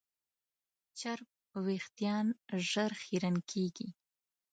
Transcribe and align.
چرب 0.99 1.27
وېښتيان 1.65 2.27
ژر 2.69 2.91
خیرن 3.03 3.35
کېږي. 3.51 3.87